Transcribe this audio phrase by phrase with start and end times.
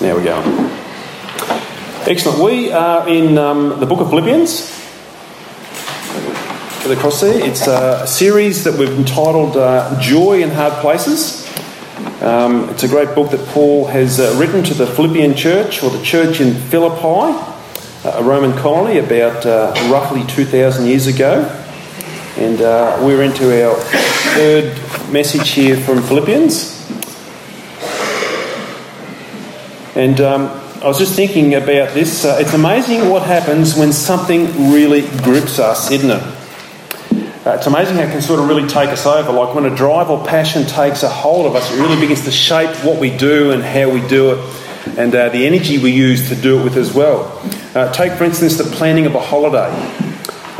[0.00, 0.38] Now we go.
[2.06, 2.38] Excellent.
[2.40, 4.70] We are in um, the book of Philippians.
[6.84, 7.44] Get across there.
[7.44, 11.44] It's a series that we've entitled uh, Joy in Hard Places.
[12.22, 15.90] Um, it's a great book that Paul has uh, written to the Philippian church or
[15.90, 17.36] the church in Philippi,
[18.04, 21.42] a Roman colony, about uh, roughly 2,000 years ago.
[22.36, 23.74] And uh, we're into our
[24.36, 24.78] third
[25.10, 26.77] message here from Philippians.
[29.98, 30.42] And um,
[30.80, 32.24] I was just thinking about this.
[32.24, 36.22] Uh, it's amazing what happens when something really grips us, isn't it?
[37.44, 39.32] Uh, it's amazing how it can sort of really take us over.
[39.32, 42.30] Like when a drive or passion takes a hold of us, it really begins to
[42.30, 46.28] shape what we do and how we do it, and uh, the energy we use
[46.28, 47.36] to do it with as well.
[47.74, 49.74] Uh, take, for instance, the planning of a holiday.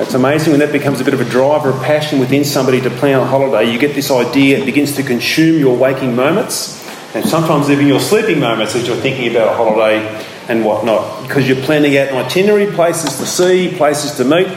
[0.03, 2.81] It's amazing when that becomes a bit of a drive or a passion within somebody
[2.81, 3.71] to plan a holiday.
[3.71, 8.01] You get this idea, it begins to consume your waking moments and sometimes even your
[8.01, 12.17] sleeping moments as you're thinking about a holiday and whatnot, because you're planning out an
[12.17, 14.49] itinerary, places to see, places to meet,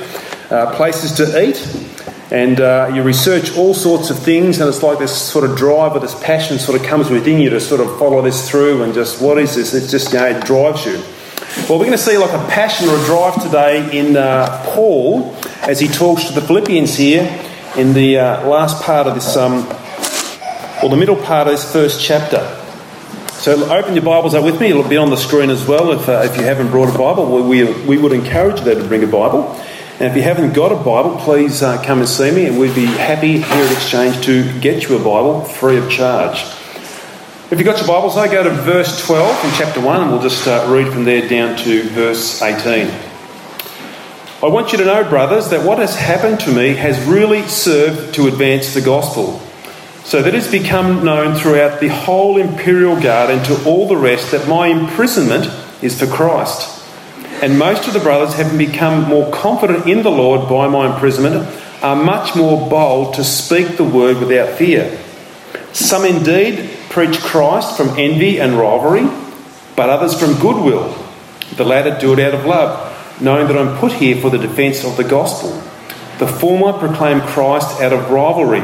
[0.51, 1.91] uh, places to eat,
[2.31, 5.93] and uh, you research all sorts of things, and it's like this sort of drive
[5.93, 8.93] or this passion sort of comes within you to sort of follow this through and
[8.93, 9.73] just what is this?
[9.73, 11.01] It just you know, it drives you.
[11.67, 15.35] Well, we're going to see like a passion or a drive today in uh, Paul
[15.63, 17.23] as he talks to the Philippians here
[17.75, 19.67] in the uh, last part of this um,
[20.83, 22.57] or the middle part of this first chapter.
[23.33, 24.69] So open your Bibles up with me.
[24.69, 27.43] It'll be on the screen as well if, uh, if you haven't brought a Bible.
[27.43, 29.53] We, we, we, would encourage you to bring a Bible.
[29.99, 32.73] And if you haven't got a Bible, please uh, come and see me, and we'd
[32.73, 36.41] be happy here at Exchange to get you a Bible free of charge.
[37.51, 40.21] If you've got your Bibles, I go to verse 12 in chapter 1, and we'll
[40.21, 42.91] just uh, read from there down to verse 18.
[44.43, 48.15] I want you to know, brothers, that what has happened to me has really served
[48.15, 49.41] to advance the gospel
[50.03, 54.31] so that it's become known throughout the whole imperial guard and to all the rest
[54.31, 55.45] that my imprisonment
[55.83, 56.79] is for Christ.
[57.41, 61.47] And most of the brothers, having become more confident in the Lord by my imprisonment,
[61.81, 64.99] are much more bold to speak the word without fear.
[65.73, 69.09] Some indeed preach Christ from envy and rivalry,
[69.75, 70.95] but others from goodwill.
[71.55, 74.83] The latter do it out of love, knowing that I'm put here for the defence
[74.83, 75.49] of the gospel.
[76.19, 78.61] The former proclaim Christ out of rivalry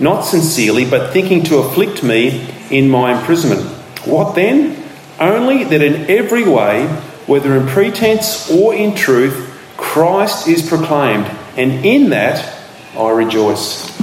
[0.00, 3.62] not sincerely, but thinking to afflict me in my imprisonment.
[4.06, 4.82] What then?
[5.18, 6.86] Only that in every way,
[7.26, 12.60] whether in pretense or in truth, Christ is proclaimed, and in that
[12.96, 13.96] I rejoice.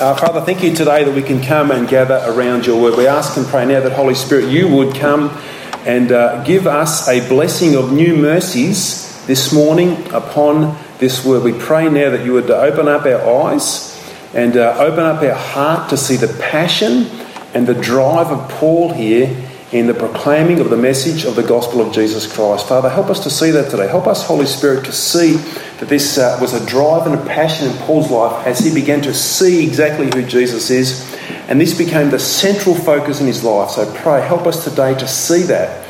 [0.00, 2.96] Uh, Father, thank you today that we can come and gather around your word.
[2.96, 5.30] We ask and pray now that, Holy Spirit, you would come
[5.86, 11.44] and uh, give us a blessing of new mercies this morning upon this word.
[11.44, 13.93] We pray now that you would open up our eyes
[14.34, 17.06] and uh, open up our heart to see the passion
[17.54, 19.34] and the drive of Paul here
[19.70, 22.68] in the proclaiming of the message of the gospel of Jesus Christ.
[22.68, 23.88] Father, help us to see that today.
[23.88, 25.34] Help us, Holy Spirit, to see
[25.78, 29.00] that this uh, was a drive and a passion in Paul's life as he began
[29.02, 31.12] to see exactly who Jesus is.
[31.48, 33.70] And this became the central focus in his life.
[33.70, 35.88] So pray, help us today to see that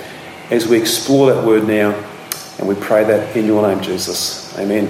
[0.51, 1.93] as we explore that word now.
[2.59, 4.57] And we pray that in your name, Jesus.
[4.59, 4.87] Amen.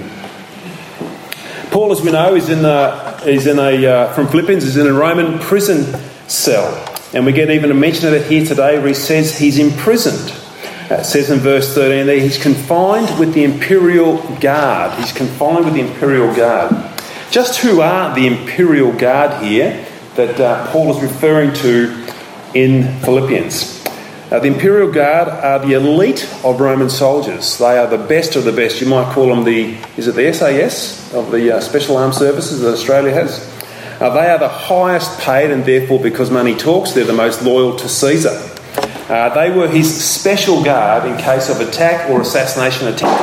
[1.71, 4.87] Paul, as we know, is in a, is in a uh, from Philippians, is in
[4.87, 5.83] a Roman prison
[6.27, 6.91] cell.
[7.13, 10.31] And we get even a mention of it here today where he says he's imprisoned.
[10.91, 14.99] Uh, it says in verse 13 that he's confined with the imperial guard.
[14.99, 16.73] He's confined with the imperial guard.
[17.31, 19.85] Just who are the imperial guard here
[20.15, 22.05] that uh, Paul is referring to
[22.53, 23.84] in Philippians?
[24.31, 27.59] Uh, the Imperial Guard are the elite of Roman soldiers.
[27.59, 28.81] They are the best of the best.
[28.81, 32.61] You might call them the, is it the SAS of the uh, Special Armed Services
[32.61, 33.39] that Australia has?
[34.01, 37.75] Uh, they are the highest paid, and therefore, because money talks, they're the most loyal
[37.77, 38.51] to Caesar.
[39.07, 43.21] Uh, they were his special guard in case of attack or assassination attempt,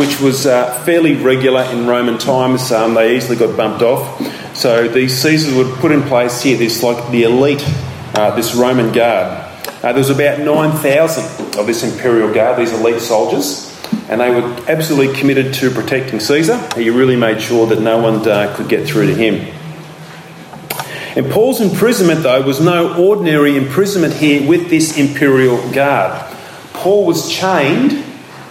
[0.00, 2.72] which was uh, fairly regular in Roman times.
[2.72, 4.20] Um, they easily got bumped off.
[4.56, 7.64] So these Caesars would put in place here this like the elite,
[8.16, 9.49] uh, this Roman guard.
[9.82, 13.66] Uh, there was about 9,000 of this imperial guard, these elite soldiers,
[14.10, 16.58] and they were absolutely committed to protecting Caesar.
[16.76, 19.56] He really made sure that no one uh, could get through to him.
[21.16, 26.36] And Paul's imprisonment, though, was no ordinary imprisonment here with this imperial guard.
[26.74, 28.04] Paul was chained,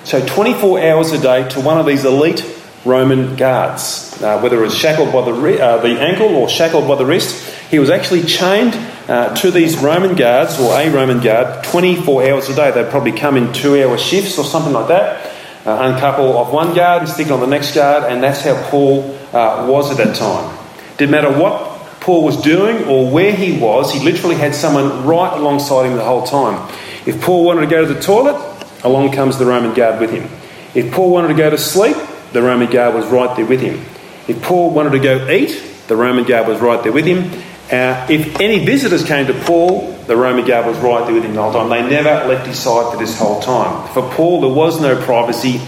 [0.05, 2.43] so 24 hours a day, to one of these elite
[2.85, 4.19] Roman guards.
[4.19, 7.47] Uh, whether it was shackled by the, uh, the ankle or shackled by the wrist,
[7.69, 8.73] he was actually chained
[9.09, 12.69] uh, to these Roman guards, or a Roman guard, 24 hours a day.
[12.69, 15.35] They'd probably come in two hour shifts or something like that,
[15.65, 18.61] uh, uncouple off one guard and stick it on the next guard, and that's how
[18.69, 19.03] Paul
[19.33, 20.55] uh, was at that time.
[20.97, 25.33] Didn't matter what Paul was doing or where he was, he literally had someone right
[25.33, 26.71] alongside him the whole time.
[27.07, 28.39] If Paul wanted to go to the toilet,
[28.83, 30.29] along comes the Roman guard with him.
[30.75, 31.97] If Paul wanted to go to sleep,
[32.31, 33.83] the Roman guard was right there with him.
[34.27, 37.31] If Paul wanted to go eat, the Roman guard was right there with him.
[37.71, 41.35] Uh, if any visitors came to Paul, the Roman guard was right there with him
[41.35, 41.69] the whole time.
[41.69, 43.87] They never left his side for this whole time.
[43.93, 45.59] For Paul, there was no privacy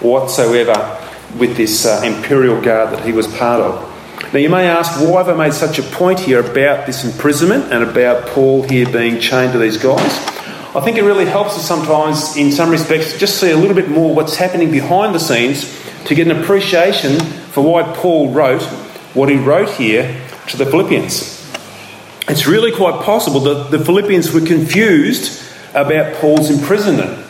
[0.00, 0.98] whatsoever
[1.38, 4.32] with this uh, imperial guard that he was part of.
[4.32, 7.70] Now, you may ask, why have I made such a point here about this imprisonment
[7.72, 10.00] and about Paul here being chained to these guys?
[10.74, 13.90] I think it really helps us sometimes, in some respects, just see a little bit
[13.90, 18.62] more what's happening behind the scenes to get an appreciation for why Paul wrote
[19.12, 21.39] what he wrote here to the Philippians.
[22.30, 25.42] It's really quite possible that the Philippians were confused
[25.74, 27.26] about Paul's imprisonment.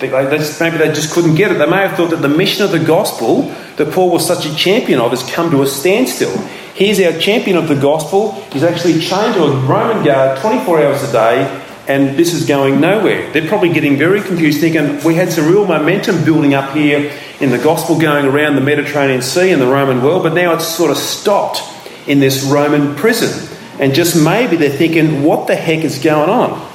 [0.00, 1.58] They, they just, maybe they just couldn't get it.
[1.58, 3.42] They may have thought that the mission of the gospel
[3.76, 6.36] that Paul was such a champion of has come to a standstill.
[6.74, 8.32] Here's our champion of the gospel.
[8.52, 12.80] He's actually chained to a Roman guard 24 hours a day, and this is going
[12.80, 13.30] nowhere.
[13.30, 17.50] They're probably getting very confused, thinking we had some real momentum building up here in
[17.50, 20.90] the gospel going around the Mediterranean Sea and the Roman world, but now it's sort
[20.90, 21.62] of stopped
[22.08, 23.53] in this Roman prison.
[23.78, 26.70] And just maybe they're thinking, what the heck is going on?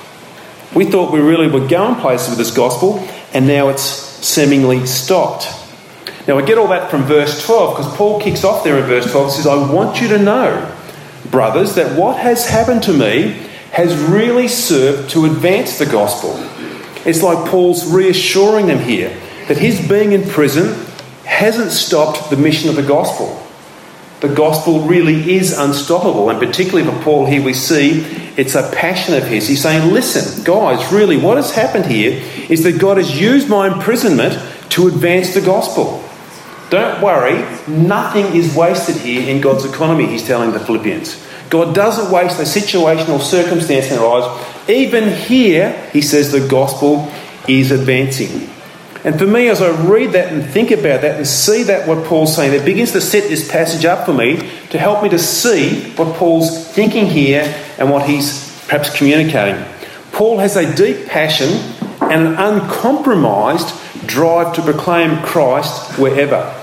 [0.74, 3.00] We thought we really were going places with this gospel,
[3.34, 5.48] and now it's seemingly stopped.
[6.28, 9.10] Now, I get all that from verse 12 because Paul kicks off there in verse
[9.10, 10.76] 12 and says, I want you to know,
[11.32, 16.34] brothers, that what has happened to me has really served to advance the gospel.
[17.06, 19.10] It's like Paul's reassuring them here
[19.48, 20.86] that his being in prison
[21.26, 23.42] hasn't stopped the mission of the gospel.
[24.22, 28.02] The gospel really is unstoppable, and particularly for Paul here, we see
[28.36, 29.48] it's a passion of his.
[29.48, 33.68] He's saying, Listen, guys, really, what has happened here is that God has used my
[33.68, 34.34] imprisonment
[34.72, 36.04] to advance the gospel.
[36.70, 41.26] Don't worry, nothing is wasted here in God's economy, he's telling the Philippians.
[41.50, 44.70] God doesn't waste a situation or circumstance in our lives.
[44.70, 47.12] Even here, he says the gospel
[47.48, 48.50] is advancing.
[49.04, 52.06] And for me, as I read that and think about that and see that what
[52.06, 54.38] Paul's saying, it begins to set this passage up for me
[54.72, 57.44] to help me to see what Paul's thinking here
[57.78, 59.64] and what he's perhaps communicating.
[60.12, 61.50] Paul has a deep passion
[62.02, 63.74] and an uncompromised
[64.06, 66.56] drive to proclaim Christ wherever.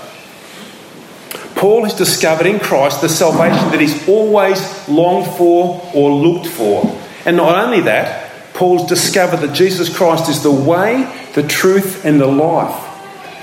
[1.55, 6.95] Paul has discovered in Christ the salvation that he's always longed for or looked for.
[7.25, 8.26] And not only that,
[8.57, 11.03] Paul's discovered that Jesus Christ is the way,
[11.35, 12.85] the truth, and the life.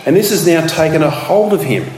[0.09, 1.89] And this has now taken a hold of him.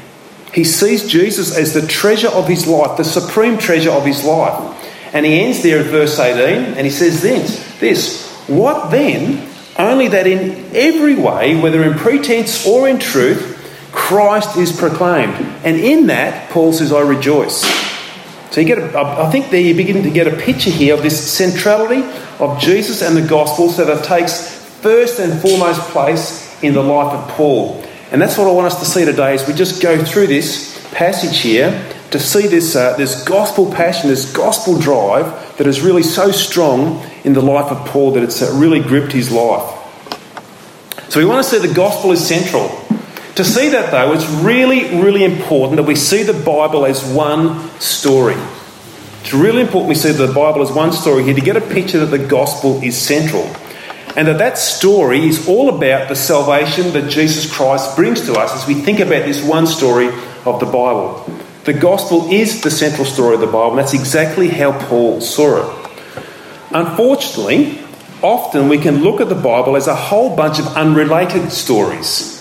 [0.53, 5.15] He sees Jesus as the treasure of his life, the supreme treasure of his life.
[5.15, 9.49] And he ends there at verse 18 and he says this, this What then?
[9.79, 13.55] Only that in every way, whether in pretense or in truth,
[13.93, 15.35] Christ is proclaimed.
[15.65, 17.65] And in that, Paul says, I rejoice.
[18.50, 21.02] So you get, a, I think there you begin to get a picture here of
[21.02, 22.02] this centrality
[22.38, 27.12] of Jesus and the gospel, so that takes first and foremost place in the life
[27.12, 27.84] of Paul.
[28.12, 30.76] And that's what I want us to see today as we just go through this
[30.93, 36.02] passage here to see this, uh, this gospel passion, this gospel drive that is really
[36.02, 39.75] so strong in the life of Paul that it's uh, really gripped his life.
[41.08, 42.69] So we want to see the gospel is central.
[43.37, 47.69] To see that, though, it's really, really important that we see the Bible as one
[47.81, 48.35] story.
[49.21, 51.99] It's really important we see the Bible as one story here to get a picture
[51.99, 53.44] that the gospel is central.
[54.17, 58.55] And that that story is all about the salvation that Jesus Christ brings to us
[58.55, 60.08] as we think about this one story
[60.46, 61.31] of the Bible.
[61.65, 65.58] The gospel is the central story of the Bible, and that's exactly how Paul saw
[65.58, 65.91] it.
[66.70, 67.81] Unfortunately,
[68.22, 72.35] often we can look at the Bible as a whole bunch of unrelated stories.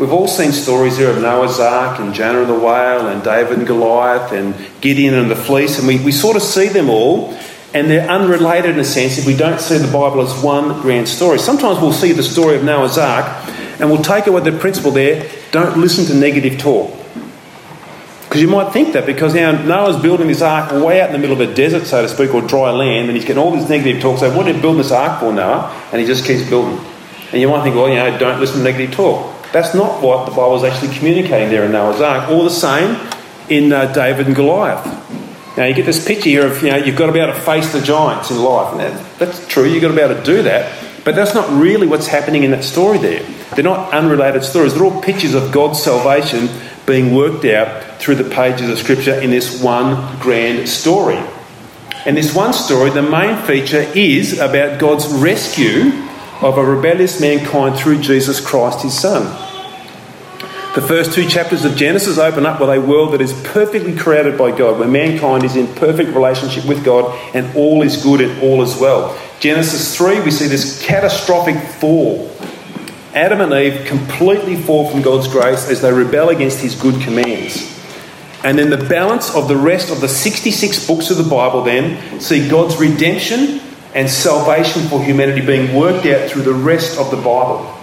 [0.00, 3.58] We've all seen stories here of Noah's Ark and Jonah and the whale and David
[3.58, 7.36] and Goliath and Gideon and the fleece, and we, we sort of see them all,
[7.74, 11.06] and they're unrelated in a sense if we don't see the Bible as one grand
[11.06, 11.38] story.
[11.38, 13.26] Sometimes we'll see the story of Noah's Ark
[13.78, 16.96] and we'll take away the principle there don't listen to negative talk.
[18.22, 21.18] Because you might think that because now Noah's building this ark way out in the
[21.18, 23.68] middle of a desert, so to speak, or dry land, and he's getting all this
[23.68, 24.20] negative talk.
[24.20, 25.88] So, what did he build this ark for, Noah?
[25.90, 26.78] And he just keeps building.
[27.32, 29.39] And you might think, well, you know, don't listen to negative talk.
[29.52, 32.30] That's not what the Bible is actually communicating there in Noah's Ark.
[32.30, 32.96] All the same
[33.48, 34.86] in uh, David and Goliath.
[35.56, 37.40] Now you get this picture here of you know you've got to be able to
[37.40, 38.76] face the giants in life.
[38.76, 39.64] Now, that's true.
[39.64, 40.72] You've got to be able to do that,
[41.04, 42.98] but that's not really what's happening in that story.
[42.98, 43.22] There,
[43.54, 44.74] they're not unrelated stories.
[44.74, 46.48] They're all pictures of God's salvation
[46.86, 51.20] being worked out through the pages of Scripture in this one grand story.
[52.06, 55.90] And this one story, the main feature is about God's rescue
[56.42, 59.24] of a rebellious mankind through Jesus Christ, his Son.
[60.74, 64.38] The first two chapters of Genesis open up with a world that is perfectly created
[64.38, 68.40] by God, where mankind is in perfect relationship with God and all is good and
[68.40, 69.18] all is well.
[69.40, 72.30] Genesis 3, we see this catastrophic fall.
[73.14, 77.76] Adam and Eve completely fall from God's grace as they rebel against his good commands.
[78.44, 82.20] And then the balance of the rest of the 66 books of the Bible then
[82.20, 83.60] see God's redemption
[83.94, 87.76] and salvation for humanity being worked out through the rest of the Bible.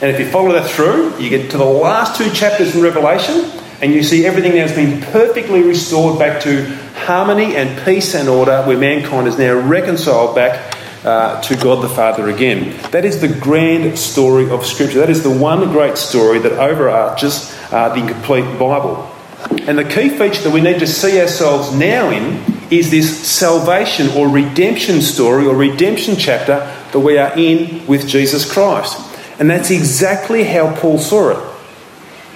[0.00, 3.50] And if you follow that through, you get to the last two chapters in Revelation,
[3.80, 6.66] and you see everything now has been perfectly restored back to
[7.06, 11.88] harmony and peace and order, where mankind is now reconciled back uh, to God the
[11.88, 12.76] Father again.
[12.90, 15.00] That is the grand story of Scripture.
[15.00, 19.08] That is the one great story that overarches uh, the complete Bible.
[19.66, 24.08] And the key feature that we need to see ourselves now in is this salvation
[24.16, 26.58] or redemption story or redemption chapter
[26.92, 28.98] that we are in with Jesus Christ.
[29.38, 31.52] And that's exactly how Paul saw it.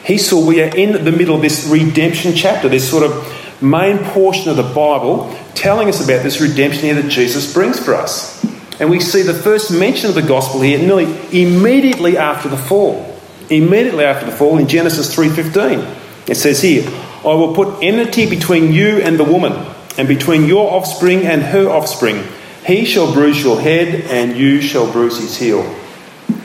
[0.05, 3.99] He saw we are in the middle of this redemption chapter, this sort of main
[3.99, 8.45] portion of the Bible telling us about this redemption here that Jesus brings for us.
[8.79, 13.19] And we see the first mention of the gospel here nearly immediately after the fall.
[13.49, 15.85] Immediately after the fall in Genesis 3:15.
[16.29, 16.85] It says here,
[17.25, 19.53] I will put enmity between you and the woman,
[19.99, 22.23] and between your offspring and her offspring.
[22.67, 25.63] He shall bruise your head, and you shall bruise his heel.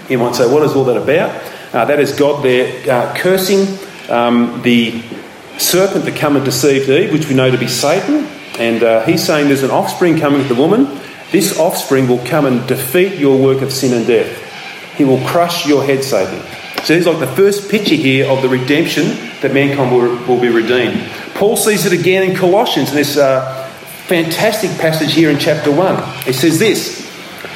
[0.07, 1.29] You might say, what is all that about?
[1.73, 3.77] Uh, that is God there uh, cursing
[4.09, 5.01] um, the
[5.57, 8.27] serpent that come and deceived Eve, which we know to be Satan.
[8.59, 10.99] And uh, he's saying there's an offspring coming to the woman.
[11.31, 14.95] This offspring will come and defeat your work of sin and death.
[14.95, 16.41] He will crush your head, Satan.
[16.83, 19.07] So he's like the first picture here of the redemption
[19.41, 21.09] that mankind will, will be redeemed.
[21.35, 23.69] Paul sees it again in Colossians in this uh,
[24.07, 26.23] fantastic passage here in chapter 1.
[26.23, 27.09] He says this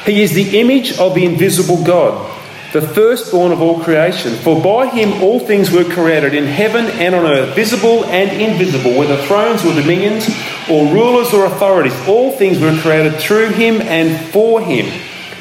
[0.04, 2.34] He is the image of the invisible God,
[2.72, 4.34] the firstborn of all creation.
[4.36, 8.96] For by him all things were created in heaven and on earth, visible and invisible,
[8.96, 10.28] whether thrones or dominions
[10.70, 11.94] or rulers or authorities.
[12.08, 14.86] All things were created through him and for him.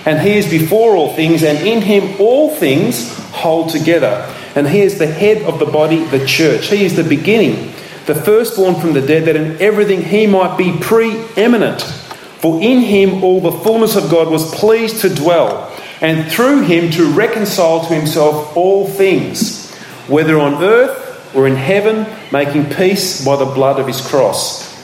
[0.06, 4.32] And he is before all things, and in him all things hold together.
[4.54, 6.68] And he is the head of the body, the church.
[6.68, 7.74] He is the beginning,
[8.06, 11.82] the firstborn from the dead, that in everything he might be preeminent.
[11.82, 15.72] For in him all the fullness of God was pleased to dwell,
[16.02, 19.74] and through him to reconcile to himself all things,
[20.08, 24.76] whether on earth or in heaven, making peace by the blood of his cross.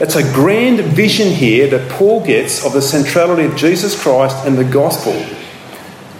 [0.00, 4.58] It's a grand vision here that Paul gets of the centrality of Jesus Christ and
[4.58, 5.12] the gospel.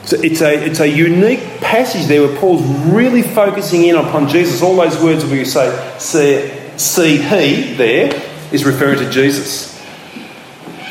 [0.04, 4.62] So it's a, it's a unique passage there where Paul's really focusing in upon Jesus.
[4.62, 8.12] All those words where you say, see, see he there
[8.52, 9.80] is referring to Jesus.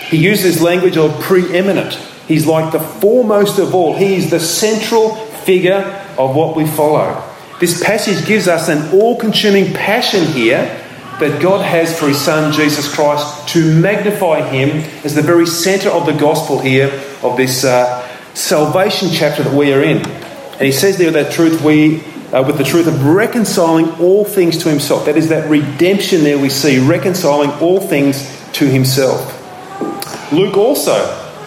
[0.08, 1.94] He uses language of preeminent.
[2.27, 3.96] He's like the foremost of all.
[3.96, 5.84] He is the central figure
[6.18, 7.27] of what we follow.
[7.60, 10.77] This passage gives us an all consuming passion here
[11.20, 14.70] that God has for his Son, Jesus Christ, to magnify him
[15.03, 16.88] as the very centre of the gospel here
[17.22, 18.00] of this uh,
[18.34, 19.98] salvation chapter that we are in.
[19.98, 24.58] And he says there that truth, we, uh, with the truth of reconciling all things
[24.64, 25.06] to himself.
[25.06, 28.24] That is that redemption there we see, reconciling all things
[28.54, 29.38] to himself.
[30.32, 30.94] Luke also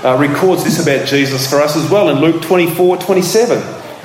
[0.05, 3.59] uh, records this about Jesus for us as well in Luke 24 27.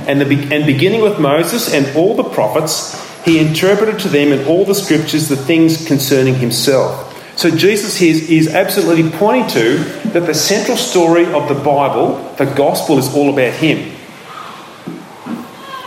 [0.08, 2.96] And, the, and beginning with Moses and all the prophets,
[3.26, 7.09] he interpreted to them in all the scriptures the things concerning himself.
[7.39, 9.77] So Jesus is absolutely pointing to
[10.10, 13.96] that the central story of the Bible, the gospel, is all about him.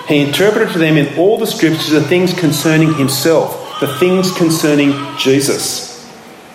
[0.09, 4.94] He interpreted to them in all the scriptures the things concerning himself, the things concerning
[5.18, 6.11] Jesus.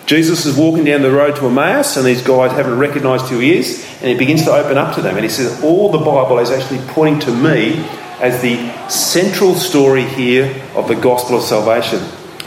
[0.06, 3.56] Jesus is walking down the road to Emmaus, and these guys haven't recognized who he
[3.56, 5.14] is, and he begins to open up to them.
[5.14, 7.86] And he says, All the Bible is actually pointing to me
[8.20, 12.00] as the central story here of the gospel of salvation.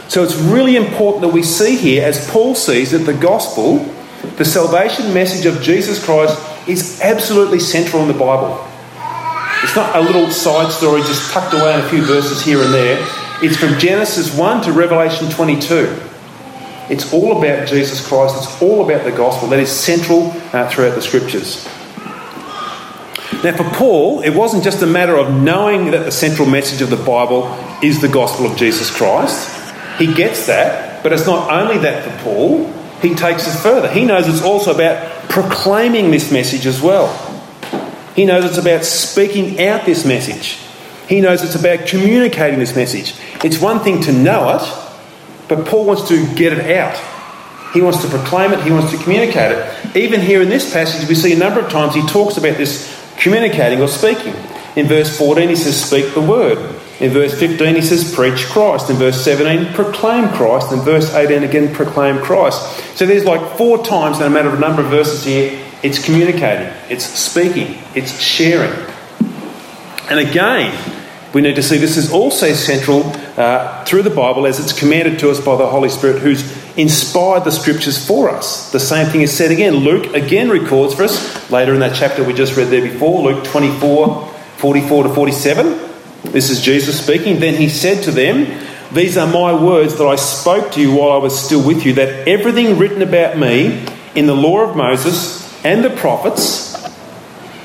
[0.08, 3.78] So it's really important that we see here, as Paul sees, that the gospel,
[4.36, 8.62] the salvation message of Jesus Christ, is absolutely central in the Bible.
[9.62, 12.74] It's not a little side story just tucked away in a few verses here and
[12.74, 12.98] there.
[13.42, 16.00] It's from Genesis 1 to Revelation 22.
[16.90, 19.48] It's all about Jesus Christ, it's all about the gospel.
[19.48, 21.64] That is central uh, throughout the scriptures.
[23.42, 26.90] Now, for Paul, it wasn't just a matter of knowing that the central message of
[26.90, 27.46] the Bible
[27.82, 29.51] is the gospel of Jesus Christ.
[29.98, 32.72] He gets that, but it's not only that for Paul,
[33.02, 33.88] he takes it further.
[33.88, 37.08] He knows it's also about proclaiming this message as well.
[38.14, 40.58] He knows it's about speaking out this message.
[41.08, 43.14] He knows it's about communicating this message.
[43.44, 46.96] It's one thing to know it, but Paul wants to get it out.
[47.74, 49.96] He wants to proclaim it, he wants to communicate it.
[49.96, 52.88] Even here in this passage, we see a number of times he talks about this
[53.18, 54.34] communicating or speaking.
[54.76, 56.58] In verse 14, he says, Speak the word.
[57.00, 58.88] In verse 15, he says, Preach Christ.
[58.88, 60.72] In verse 17, proclaim Christ.
[60.72, 62.60] In verse 18, again, proclaim Christ.
[62.96, 66.72] So there's like four times, no matter of a number of verses here, it's communicating,
[66.88, 68.72] it's speaking, it's sharing.
[70.08, 70.72] And again,
[71.34, 73.04] we need to see this is also central
[73.36, 76.42] uh, through the Bible as it's commanded to us by the Holy Spirit who's
[76.76, 78.70] inspired the scriptures for us.
[78.70, 79.76] The same thing is said again.
[79.76, 83.44] Luke again records for us later in that chapter we just read there before, Luke
[83.44, 84.31] 24
[84.62, 85.66] 44 to 47.
[86.22, 87.40] This is Jesus speaking.
[87.40, 88.46] Then he said to them,
[88.92, 91.94] These are my words that I spoke to you while I was still with you,
[91.94, 96.76] that everything written about me in the law of Moses and the prophets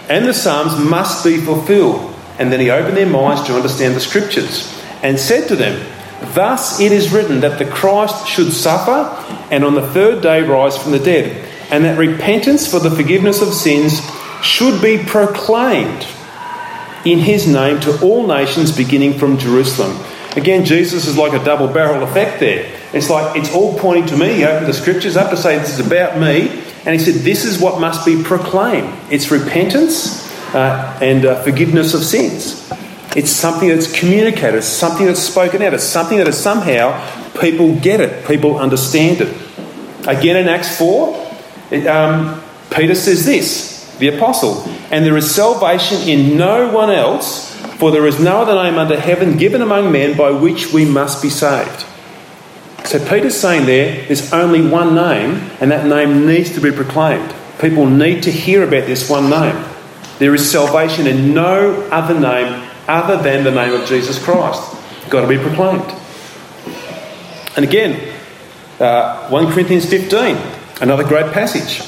[0.10, 2.16] and the Psalms must be fulfilled.
[2.40, 5.88] And then he opened their minds to understand the scriptures and said to them,
[6.34, 9.14] Thus it is written that the Christ should suffer
[9.54, 13.44] and on the third day rise from the dead, and that repentance for the forgiveness
[13.44, 14.02] of sins
[14.42, 16.08] should be proclaimed
[17.12, 19.98] in his name to all nations beginning from Jerusalem.
[20.36, 22.72] Again, Jesus is like a double barrel effect there.
[22.94, 24.34] It's like it's all pointing to me.
[24.34, 26.50] He opened the scriptures up to say this is about me,
[26.86, 28.94] and he said this is what must be proclaimed.
[29.12, 32.72] It's repentance uh, and uh, forgiveness of sins.
[33.16, 36.94] It's something that's communicated, it's something that's spoken out, it's something that is somehow
[37.40, 39.36] people get it, people understand it.
[40.08, 41.32] Again in Acts 4,
[41.72, 47.56] it, um, Peter says this, the apostle, and there is salvation in no one else,
[47.78, 51.22] for there is no other name under heaven given among men by which we must
[51.22, 51.86] be saved.
[52.86, 57.34] So Peter's saying there, there's only one name, and that name needs to be proclaimed.
[57.60, 59.64] People need to hear about this one name.
[60.20, 64.76] There is salvation in no other name other than the name of Jesus Christ.
[65.10, 65.92] Got to be proclaimed.
[67.56, 68.14] And again,
[68.80, 70.38] uh, 1 Corinthians 15,
[70.82, 71.82] another great passage.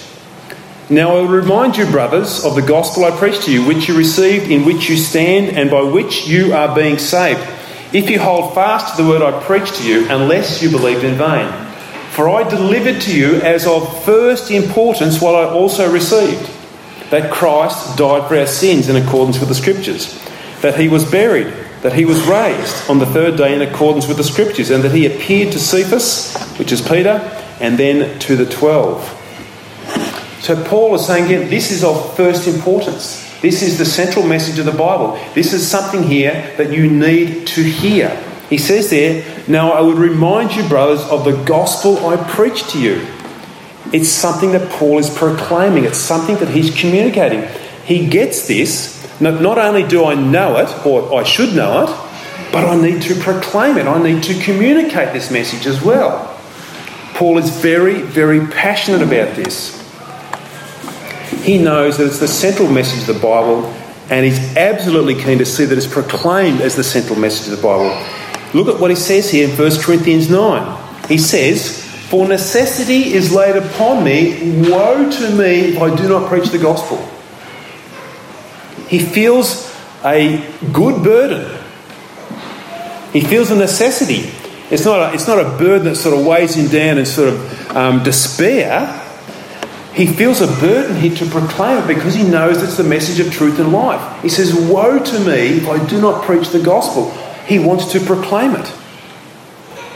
[0.92, 3.96] Now I will remind you, brothers, of the gospel I preached to you, which you
[3.96, 7.42] received, in which you stand, and by which you are being saved.
[7.94, 11.16] If you hold fast to the word I preached to you, unless you believed in
[11.16, 11.52] vain.
[12.10, 16.50] For I delivered to you as of first importance what I also received
[17.12, 20.20] that Christ died for our sins in accordance with the Scriptures,
[20.62, 24.18] that he was buried, that he was raised on the third day in accordance with
[24.18, 27.20] the Scriptures, and that he appeared to Cephas, which is Peter,
[27.60, 29.18] and then to the twelve.
[30.42, 33.26] So Paul is saying again, this is of first importance.
[33.42, 35.20] This is the central message of the Bible.
[35.34, 38.10] This is something here that you need to hear.
[38.50, 42.82] He says there, Now I would remind you, brothers, of the gospel I preached to
[42.82, 43.06] you.
[43.94, 47.48] It's something that Paul is proclaiming, it's something that he's communicating.
[47.86, 48.98] He gets this.
[49.22, 53.16] Not only do I know it, or I should know it, but I need to
[53.16, 53.86] proclaim it.
[53.86, 56.38] I need to communicate this message as well.
[57.16, 59.80] Paul is very, very passionate about this.
[61.44, 63.66] He knows that it's the central message of the Bible,
[64.10, 67.64] and he's absolutely keen to see that it's proclaimed as the central message of the
[67.64, 67.96] Bible.
[68.54, 71.08] Look at what he says here in 1 Corinthians 9.
[71.08, 76.28] He says, For necessity is laid upon me, woe to me if I do not
[76.30, 76.98] preach the gospel.
[78.88, 79.70] He feels
[80.04, 81.60] a good burden.
[83.14, 84.32] He feels a necessity.
[84.72, 87.30] It's not a, it's not a burden that sort of weighs him down in sort
[87.30, 89.06] of um, despair.
[90.00, 93.34] He feels a burden here to proclaim it because he knows it's the message of
[93.34, 94.22] truth and life.
[94.22, 97.12] He says, Woe to me if I do not preach the gospel.
[97.46, 98.74] He wants to proclaim it.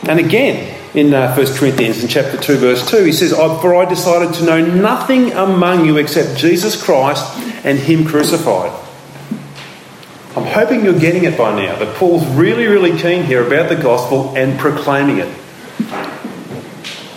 [0.10, 3.86] And again, in uh, 1 Corinthians in chapter 2, verse 2, he says, For I
[3.86, 7.24] decided to know nothing among you except Jesus Christ
[7.64, 8.78] and Him crucified.
[10.36, 13.82] I'm hoping you're getting it by now that Paul's really, really keen here about the
[13.82, 15.43] gospel and proclaiming it.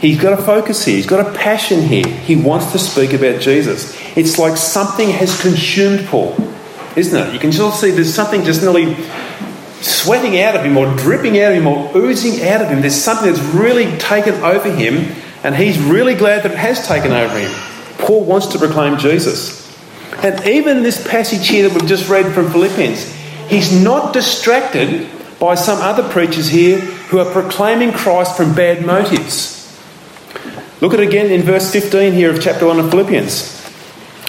[0.01, 0.97] He's got a focus here.
[0.97, 2.07] He's got a passion here.
[2.07, 3.97] He wants to speak about Jesus.
[4.17, 6.37] It's like something has consumed Paul,
[6.97, 7.33] isn't it?
[7.33, 8.95] You can just see there's something just nearly
[9.81, 12.81] sweating out of him or dripping out of him or oozing out of him.
[12.81, 17.13] There's something that's really taken over him, and he's really glad that it has taken
[17.13, 17.51] over him.
[17.99, 19.65] Paul wants to proclaim Jesus.
[20.23, 23.05] And even this passage here that we've just read from Philippians,
[23.49, 29.56] he's not distracted by some other preachers here who are proclaiming Christ from bad motives.
[30.81, 33.57] Look at it again in verse 15 here of chapter 1 of Philippians.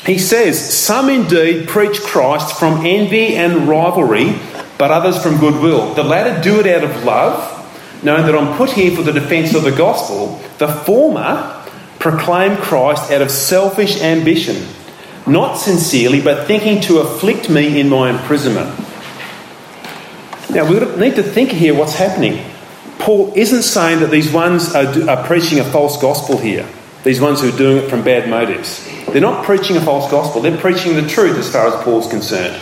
[0.06, 4.40] He says, Some indeed preach Christ from envy and rivalry,
[4.78, 5.94] but others from goodwill.
[5.94, 9.54] The latter do it out of love, knowing that I'm put here for the defence
[9.54, 10.42] of the gospel.
[10.58, 11.66] The former
[12.00, 14.66] proclaim Christ out of selfish ambition,
[15.26, 18.70] not sincerely, but thinking to afflict me in my imprisonment.
[20.50, 22.42] Now, we need to think here what's happening.
[23.00, 26.68] Paul isn't saying that these ones are, are preaching a false gospel here,
[27.04, 28.86] these ones who are doing it from bad motives.
[29.08, 32.62] They're not preaching a false gospel, they're preaching the truth as far as Paul's concerned.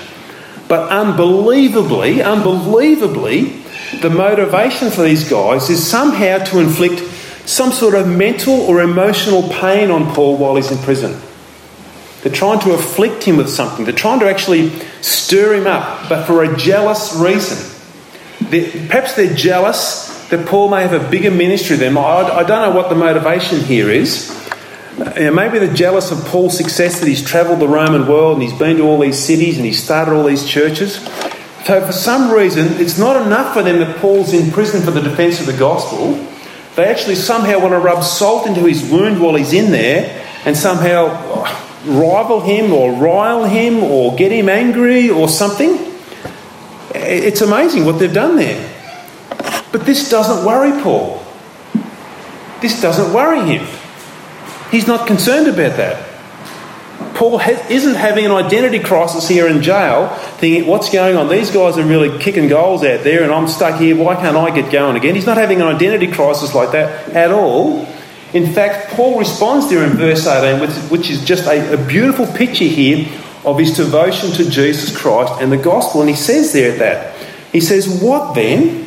[0.68, 3.64] But unbelievably, unbelievably,
[4.02, 7.00] the motivation for these guys is somehow to inflict
[7.48, 11.22] some sort of mental or emotional pain on Paul while he's in prison.
[12.24, 13.86] They're trying to afflict him with something.
[13.86, 14.72] They're trying to actually
[15.02, 17.72] stir him up, but for a jealous reason.
[18.50, 21.98] They're, perhaps they're jealous that Paul may have a bigger ministry than.
[21.98, 24.32] I, I don't know what the motivation here is.
[24.98, 28.44] Uh, know, maybe they're jealous of Paul's success that he's travelled the Roman world and
[28.44, 30.96] he's been to all these cities and he's started all these churches.
[31.66, 35.02] So, for some reason, it's not enough for them that Paul's in prison for the
[35.02, 36.14] defence of the gospel.
[36.76, 40.56] They actually somehow want to rub salt into his wound while he's in there and
[40.56, 45.94] somehow uh, rival him or rile him or get him angry or something.
[46.94, 48.75] It's amazing what they've done there.
[49.72, 51.24] But this doesn't worry Paul.
[52.62, 53.68] This doesn't worry him.
[54.72, 56.16] He's not concerned about that.
[57.16, 61.30] Paul has, isn't having an identity crisis here in jail, thinking, what's going on?
[61.30, 63.96] These guys are really kicking goals out there, and I'm stuck here.
[63.96, 65.16] Why can't I get going again?
[65.16, 67.88] He's not having an identity crisis like that at all.
[68.34, 72.66] In fact, Paul responds there in verse 18, which is just a, a beautiful picture
[72.66, 73.08] here
[73.46, 76.02] of his devotion to Jesus Christ and the gospel.
[76.02, 77.16] And he says there that,
[77.54, 78.85] he says, What then?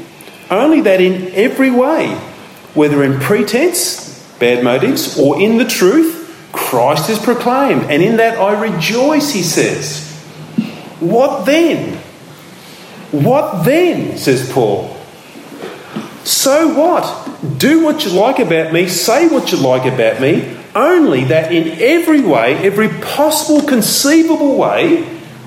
[0.51, 2.15] Only that in every way,
[2.75, 7.91] whether in pretense, bad motives, or in the truth, Christ is proclaimed.
[7.91, 10.07] And in that I rejoice, he says.
[11.01, 11.99] What then?
[13.11, 14.95] What then, says Paul?
[16.25, 17.59] So what?
[17.59, 21.81] Do what you like about me, say what you like about me, only that in
[21.81, 25.03] every way, every possible conceivable way,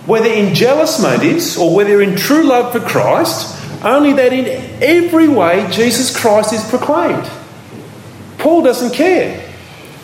[0.06, 4.46] whether in jealous motives or whether in true love for Christ, only that in
[4.82, 7.30] every way Jesus Christ is proclaimed.
[8.38, 9.50] Paul doesn't care.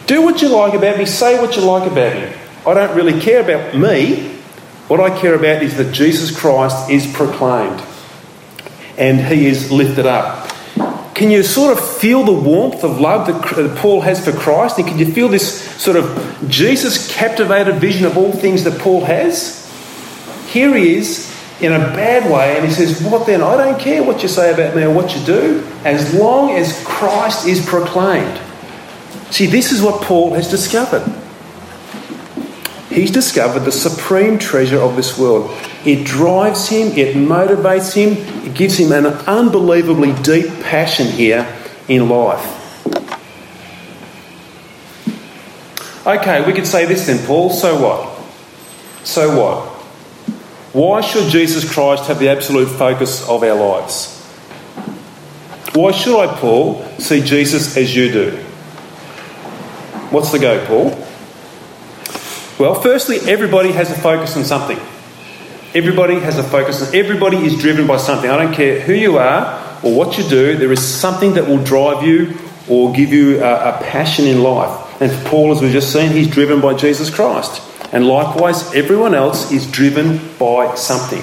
[0.05, 2.33] Do what you like about me, say what you like about me.
[2.65, 4.29] I don't really care about me.
[4.87, 7.83] What I care about is that Jesus Christ is proclaimed
[8.97, 10.49] and he is lifted up.
[11.13, 14.77] Can you sort of feel the warmth of love that Paul has for Christ?
[14.77, 19.03] And can you feel this sort of Jesus captivated vision of all things that Paul
[19.05, 19.65] has?
[20.47, 23.41] Here he is in a bad way, and he says, What then?
[23.41, 26.83] I don't care what you say about me or what you do, as long as
[26.85, 28.39] Christ is proclaimed.
[29.31, 31.03] See, this is what Paul has discovered.
[32.89, 35.51] He's discovered the supreme treasure of this world.
[35.85, 38.13] It drives him, it motivates him,
[38.45, 41.47] it gives him an unbelievably deep passion here
[41.87, 42.55] in life.
[46.07, 47.49] Okay, we could say this then, Paul.
[47.49, 48.17] So what?
[49.05, 49.66] So what?
[50.77, 54.15] Why should Jesus Christ have the absolute focus of our lives?
[55.73, 58.37] Why should I, Paul, see Jesus as you do?
[60.11, 60.89] What's the go, Paul?
[62.59, 64.77] Well, firstly, everybody has a focus on something.
[65.73, 66.87] Everybody has a focus.
[66.87, 68.29] On, everybody is driven by something.
[68.29, 71.63] I don't care who you are or what you do, there is something that will
[71.63, 72.37] drive you
[72.69, 75.01] or give you a, a passion in life.
[75.01, 77.63] And Paul, as we've just seen, he's driven by Jesus Christ.
[77.91, 81.21] And likewise, everyone else is driven by something.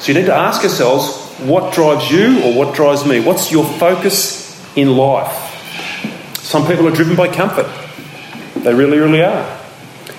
[0.00, 3.20] So you need to ask yourselves what drives you or what drives me?
[3.20, 5.50] What's your focus in life?
[6.38, 7.66] Some people are driven by comfort.
[8.62, 9.58] They really, really are.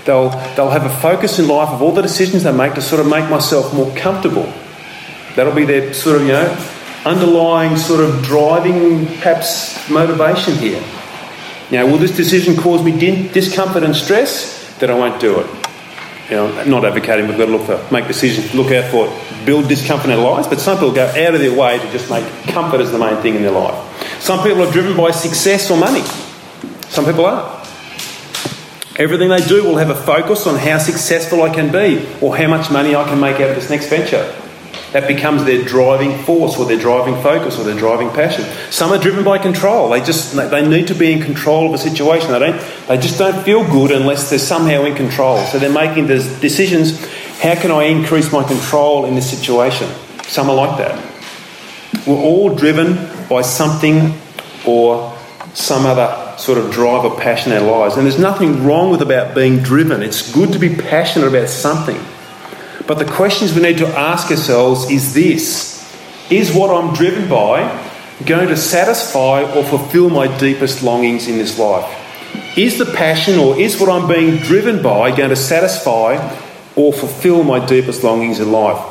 [0.06, 3.00] They'll, they'll have a focus in life of all the decisions they make to sort
[3.00, 4.52] of make myself more comfortable.
[5.36, 6.70] That'll be their sort of, you know,
[7.06, 10.84] underlying sort of driving perhaps motivation here.
[11.72, 12.92] Now, will this decision cause me
[13.32, 14.78] discomfort and stress?
[14.80, 15.63] Then I won't do it.
[16.30, 19.12] You know, not advocating we've got to look for, make decisions, look out for
[19.46, 22.10] build discomfort in our lives, but some people go out of their way to just
[22.10, 24.22] make comfort as the main thing in their life.
[24.22, 26.02] Some people are driven by success or money.
[26.88, 27.62] Some people are.
[28.96, 32.48] Everything they do will have a focus on how successful I can be or how
[32.48, 34.24] much money I can make out of this next venture.
[34.94, 38.46] That becomes their driving force or their driving focus or their driving passion.
[38.72, 39.90] Some are driven by control.
[39.90, 42.32] They just they need to be in control of a situation.
[42.32, 45.44] They don't they just don't feel good unless they're somehow in control.
[45.48, 47.04] So they're making the decisions,
[47.42, 49.90] how can I increase my control in this situation?
[50.24, 51.14] Some are like that.
[52.06, 54.14] We're all driven by something
[54.66, 55.18] or
[55.54, 57.96] some other sort of drive or passion in our lives.
[57.96, 60.02] And there's nothing wrong with about being driven.
[60.04, 62.00] It's good to be passionate about something.
[62.86, 65.74] But the questions we need to ask ourselves is this
[66.30, 67.90] Is what I'm driven by
[68.26, 72.00] going to satisfy or fulfill my deepest longings in this life?
[72.58, 76.16] Is the passion or is what I'm being driven by going to satisfy
[76.76, 78.90] or fulfill my deepest longings in life?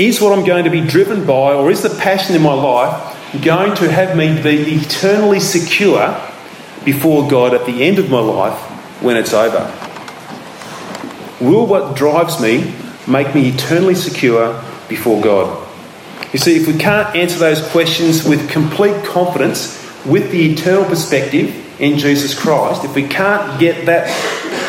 [0.00, 3.42] Is what I'm going to be driven by or is the passion in my life
[3.42, 6.20] going to have me be eternally secure
[6.84, 8.58] before God at the end of my life
[9.02, 9.70] when it's over?
[11.40, 12.74] Will what drives me
[13.06, 15.60] make me eternally secure before God?
[16.32, 21.80] You see, if we can't answer those questions with complete confidence, with the eternal perspective
[21.80, 24.08] in Jesus Christ, if we can't get that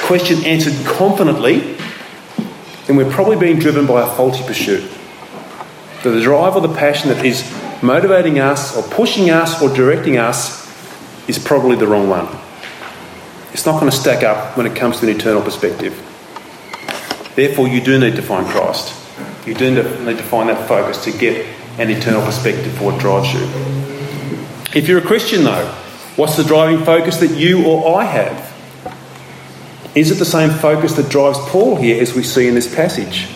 [0.04, 1.76] question answered confidently,
[2.86, 4.90] then we're probably being driven by a faulty pursuit.
[6.04, 7.44] the drive or the passion that is
[7.82, 10.64] motivating us or pushing us or directing us
[11.28, 12.28] is probably the wrong one.
[13.54, 16.00] It's not going to stack up when it comes to an eternal perspective.
[17.36, 18.94] Therefore, you do need to find Christ.
[19.46, 19.72] You do
[20.06, 21.46] need to find that focus to get
[21.78, 23.42] an eternal perspective for what drives you.
[24.74, 25.68] If you're a Christian, though,
[26.16, 28.56] what's the driving focus that you or I have?
[29.96, 33.28] Is it the same focus that drives Paul here as we see in this passage?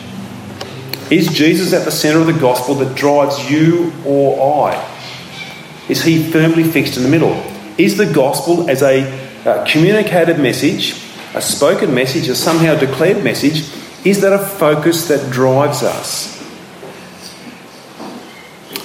[1.12, 4.95] Is Jesus at the centre of the gospel that drives you or I?
[5.88, 7.33] Is he firmly fixed in the middle?
[7.77, 9.03] Is the gospel as a
[9.45, 11.01] uh, communicated message,
[11.33, 13.63] a spoken message, a somehow declared message,
[14.05, 16.38] is that a focus that drives us?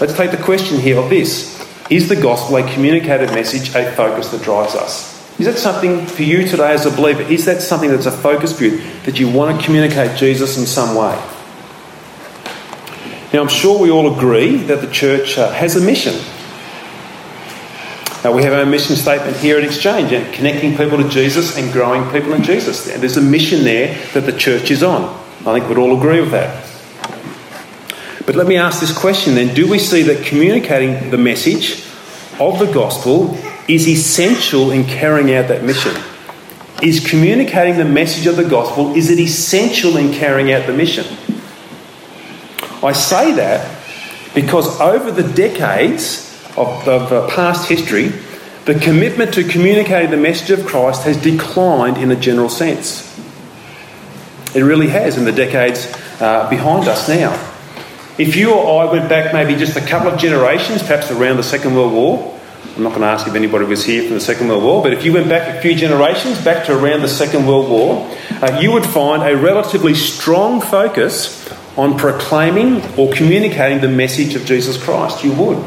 [0.00, 1.54] Let's take the question here of this
[1.90, 5.14] Is the gospel a communicated message, a focus that drives us?
[5.38, 7.22] Is that something for you today as a believer?
[7.22, 10.66] Is that something that's a focus for you, that you want to communicate Jesus in
[10.66, 11.14] some way?
[13.32, 16.14] Now, I'm sure we all agree that the church uh, has a mission.
[18.24, 22.10] Now, we have our mission statement here at Exchange, connecting people to Jesus and growing
[22.10, 22.86] people in Jesus.
[22.86, 25.04] There's a mission there that the church is on.
[25.40, 26.64] I think we'd all agree with that.
[28.24, 31.84] But let me ask this question then Do we see that communicating the message
[32.40, 33.36] of the gospel
[33.68, 35.94] is essential in carrying out that mission?
[36.82, 41.04] Is communicating the message of the gospel, is it essential in carrying out the mission?
[42.82, 43.84] I say that
[44.34, 48.12] because over the decades of, of uh, past history,
[48.64, 53.10] the commitment to communicating the message of Christ has declined in a general sense.
[54.54, 57.32] It really has in the decades uh, behind us now.
[58.16, 61.42] If you or I went back maybe just a couple of generations, perhaps around the
[61.42, 62.40] Second World War,
[62.76, 64.92] I'm not going to ask if anybody was here from the Second World War, but
[64.92, 68.08] if you went back a few generations, back to around the Second World War,
[68.40, 74.44] uh, you would find a relatively strong focus on proclaiming or communicating the message of
[74.44, 75.22] Jesus Christ.
[75.24, 75.58] You would.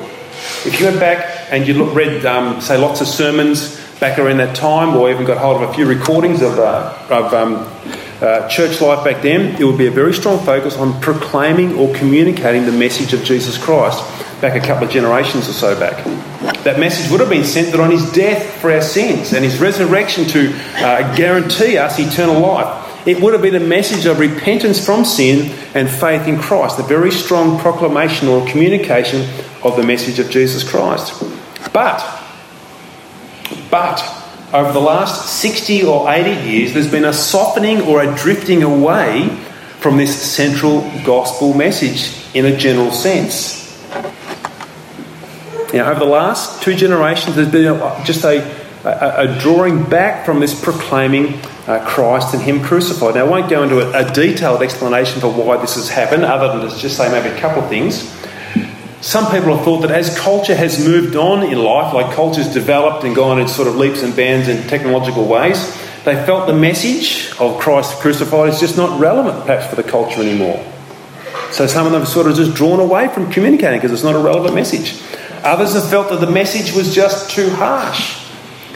[0.66, 4.38] If you went back and you look, read, um, say, lots of sermons back around
[4.38, 7.56] that time, or even got hold of a few recordings of, uh, of um,
[8.22, 11.94] uh, church life back then, it would be a very strong focus on proclaiming or
[11.96, 14.04] communicating the message of Jesus Christ
[14.42, 16.04] back a couple of generations or so back.
[16.64, 20.26] That message would have been centered on his death for our sins and his resurrection
[20.26, 23.08] to uh, guarantee us eternal life.
[23.08, 26.84] It would have been a message of repentance from sin and faith in Christ, a
[26.84, 29.22] very strong proclamation or communication
[29.64, 31.24] of the message of Jesus Christ.
[31.74, 32.04] But,
[33.70, 34.14] but,
[34.54, 39.28] over the last 60 or 80 years, there's been a softening or a drifting away
[39.80, 43.68] from this central gospel message in a general sense.
[45.74, 47.64] Now, over the last two generations, there's been
[48.06, 48.40] just a,
[48.86, 53.16] a, a drawing back from this proclaiming uh, Christ and Him crucified.
[53.16, 56.58] Now, I won't go into a, a, detailed explanation for why this has happened, other
[56.58, 58.17] than to just say maybe a couple of things.
[59.02, 63.04] Some people have thought that as culture has moved on in life, like culture's developed
[63.04, 65.60] and gone in sort of leaps and bounds in technological ways,
[66.04, 70.22] they felt the message of Christ crucified is just not relevant, perhaps, for the culture
[70.22, 70.64] anymore.
[71.52, 74.16] So some of them have sort of just drawn away from communicating because it's not
[74.16, 75.02] a relevant message.
[75.44, 78.26] Others have felt that the message was just too harsh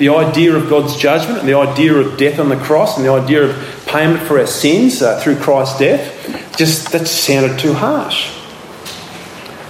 [0.01, 3.12] the idea of God's judgment and the idea of death on the cross and the
[3.12, 8.40] idea of payment for our sins uh, through Christ's death, just that sounded too harsh.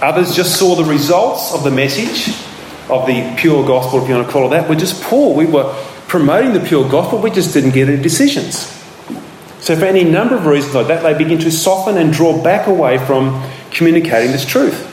[0.02, 2.28] Others just saw the results of the message
[2.90, 5.34] of the pure gospel, if you want to call it that, We're just poor.
[5.34, 5.72] We were
[6.08, 8.66] promoting the pure gospel, we just didn't get any decisions.
[9.60, 12.66] So, for any number of reasons like that, they begin to soften and draw back
[12.66, 14.88] away from communicating this truth.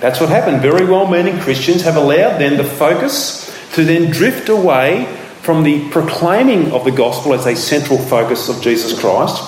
[0.00, 0.60] That's what happened.
[0.60, 5.04] Very well meaning Christians have allowed then the focus to then drift away
[5.42, 9.40] from the proclaiming of the gospel as a central focus of Jesus Christ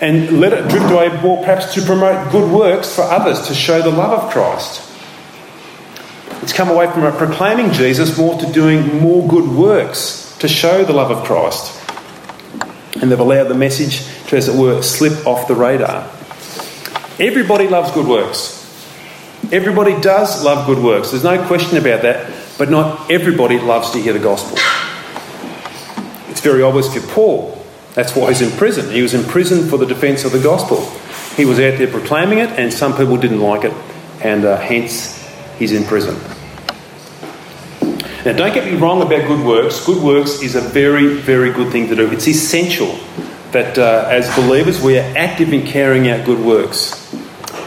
[0.00, 3.82] and let it drift away more perhaps to promote good works for others to show
[3.82, 4.84] the love of Christ.
[6.42, 10.92] It's come away from proclaiming Jesus more to doing more good works to show the
[10.92, 11.74] love of Christ.
[13.00, 16.08] And they've allowed the message to, as it were, slip off the radar.
[17.20, 18.54] Everybody loves good works.
[19.50, 21.10] Everybody does love good works.
[21.10, 22.32] There's no question about that.
[22.56, 24.58] But not everybody loves to hear the gospel.
[26.30, 27.57] It's very obvious for Paul.
[27.98, 28.92] That's why he's in prison.
[28.92, 30.88] He was in prison for the defence of the gospel.
[31.36, 33.72] He was out there proclaiming it, and some people didn't like it,
[34.22, 35.18] and uh, hence
[35.58, 36.14] he's in prison.
[38.24, 39.84] Now, don't get me wrong about good works.
[39.84, 42.08] Good works is a very, very good thing to do.
[42.12, 43.00] It's essential
[43.50, 47.12] that uh, as believers we are active in carrying out good works.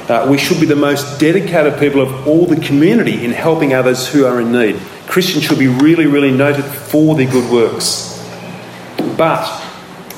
[0.10, 4.08] Uh, we should be the most dedicated people of all the community in helping others
[4.08, 4.78] who are in need.
[5.08, 8.18] Christians should be really, really noted for their good works.
[9.18, 9.71] But,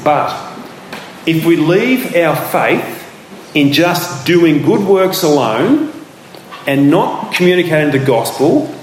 [0.03, 0.51] but,
[1.25, 2.99] if we leave our faith
[3.55, 5.93] in just doing good works alone
[6.67, 8.73] and not communicating the gospel,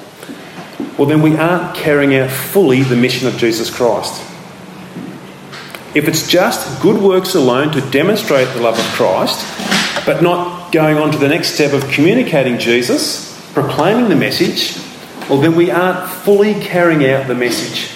[0.97, 4.23] well, then we aren't carrying out fully the mission of Jesus Christ.
[5.95, 9.45] If it's just good works alone to demonstrate the love of Christ,
[10.07, 14.79] but not going on to the next step of communicating Jesus, proclaiming the message,
[15.29, 17.91] well, then we aren't fully carrying out the message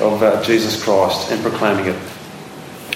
[0.00, 2.13] of uh, Jesus Christ and proclaiming it.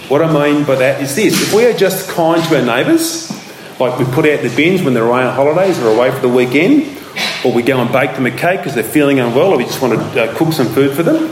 [0.09, 3.31] What I mean by that is this if we are just kind to our neighbours,
[3.79, 6.31] like we put out the bins when they're away on holidays or away for the
[6.31, 6.99] weekend,
[7.45, 9.83] or we go and bake them a cake because they're feeling unwell, or we just
[9.83, 11.25] want to uh, cook some food for them,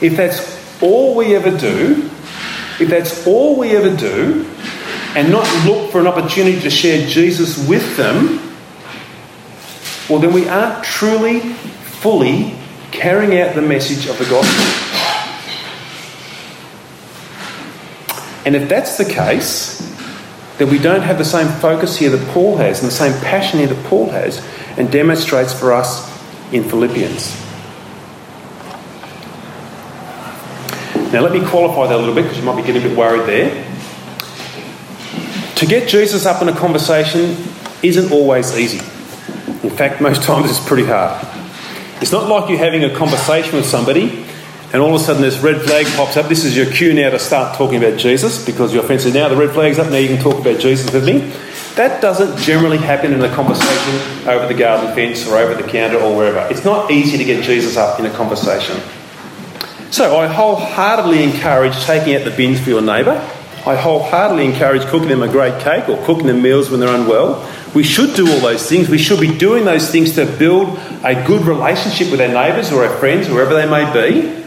[0.00, 2.10] if that's all we ever do,
[2.80, 4.46] if that's all we ever do,
[5.14, 8.40] and not look for an opportunity to share Jesus with them,
[10.08, 12.56] well, then we aren't truly, fully
[12.90, 14.93] carrying out the message of the gospel.
[18.44, 19.80] And if that's the case,
[20.58, 23.58] then we don't have the same focus here that Paul has and the same passion
[23.58, 26.08] here that Paul has and demonstrates for us
[26.52, 27.42] in Philippians.
[31.12, 32.98] Now, let me qualify that a little bit because you might be getting a bit
[32.98, 33.64] worried there.
[35.56, 37.36] To get Jesus up in a conversation
[37.82, 38.78] isn't always easy.
[39.62, 41.24] In fact, most times it's pretty hard.
[42.02, 44.23] It's not like you're having a conversation with somebody
[44.74, 46.28] and all of a sudden this red flag pops up.
[46.28, 49.28] This is your cue now to start talking about Jesus because your friend says, now
[49.28, 51.20] the red flag's up, now you can talk about Jesus with me.
[51.76, 55.98] That doesn't generally happen in a conversation over the garden fence or over the counter
[55.98, 56.52] or wherever.
[56.52, 58.76] It's not easy to get Jesus up in a conversation.
[59.92, 63.14] So I wholeheartedly encourage taking out the bins for your neighbour.
[63.64, 67.48] I wholeheartedly encourage cooking them a great cake or cooking them meals when they're unwell.
[67.76, 68.88] We should do all those things.
[68.88, 72.84] We should be doing those things to build a good relationship with our neighbours or
[72.84, 74.43] our friends, wherever they may be.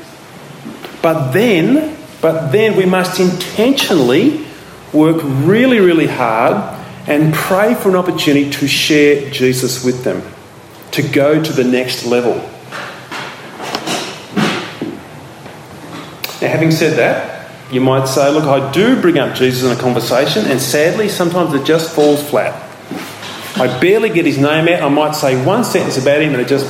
[1.01, 4.45] But then, but then we must intentionally
[4.93, 6.75] work really, really hard
[7.07, 10.21] and pray for an opportunity to share Jesus with them,
[10.91, 12.35] to go to the next level.
[16.41, 19.81] Now, having said that, you might say, look, I do bring up Jesus in a
[19.81, 22.63] conversation, and sadly, sometimes it just falls flat.
[23.57, 24.83] I barely get his name out.
[24.83, 26.65] I might say one sentence about him, and it just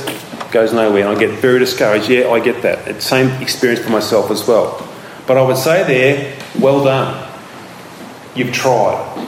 [0.50, 1.06] goes nowhere.
[1.06, 2.08] And I get very discouraged.
[2.08, 2.88] Yeah, I get that.
[2.88, 4.86] It's same experience for myself as well.
[5.26, 7.30] But I would say there, well done.
[8.34, 9.26] You've tried.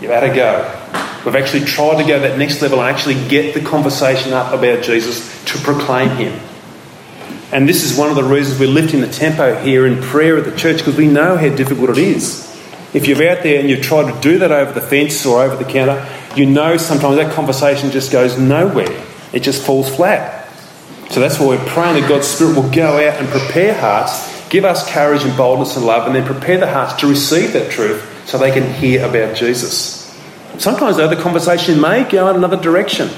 [0.00, 0.76] You've had a go.
[1.24, 4.82] We've actually tried to go that next level and actually get the conversation up about
[4.82, 6.40] Jesus to proclaim him.
[7.52, 10.44] And this is one of the reasons we're lifting the tempo here in prayer at
[10.44, 12.46] the church because we know how difficult it is.
[12.94, 15.56] If you're out there and you've tried to do that over the fence or over
[15.56, 19.04] the counter, you know sometimes that conversation just goes nowhere.
[19.32, 20.48] It just falls flat.
[21.10, 24.64] So that's why we're praying that God's Spirit will go out and prepare hearts, give
[24.64, 28.28] us courage and boldness and love, and then prepare the hearts to receive that truth
[28.28, 29.98] so they can hear about Jesus.
[30.58, 33.08] Sometimes, though, the conversation may go in another direction.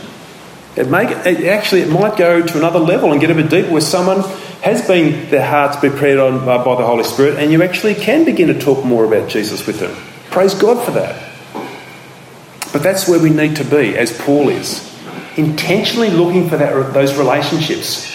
[0.74, 3.70] It may it actually it might go to another level and get a bit deeper,
[3.70, 4.22] where someone
[4.62, 8.24] has been their hearts prepared on by, by the Holy Spirit, and you actually can
[8.24, 9.94] begin to talk more about Jesus with them.
[10.30, 11.30] Praise God for that.
[12.72, 14.91] But that's where we need to be, as Paul is
[15.36, 18.10] intentionally looking for that, those relationships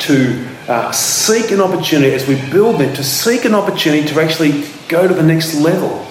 [0.00, 4.64] to uh, seek an opportunity as we build them, to seek an opportunity to actually
[4.88, 6.06] go to the next level